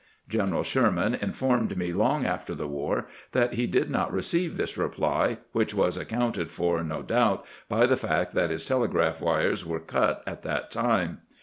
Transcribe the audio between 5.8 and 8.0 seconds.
accounted for, no doubt, by the